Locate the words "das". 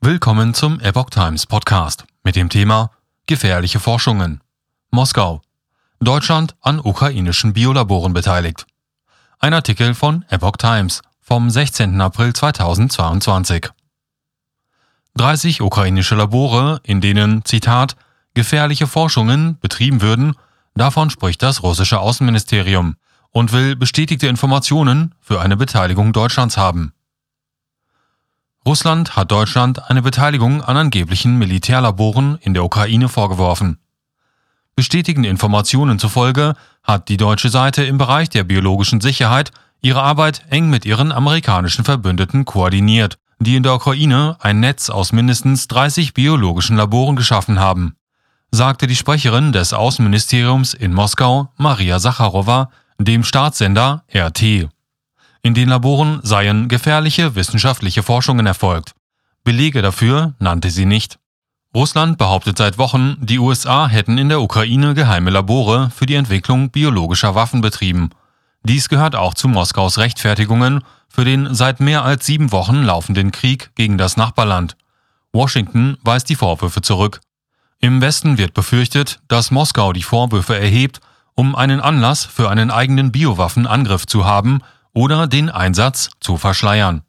21.42-21.64, 73.98-74.16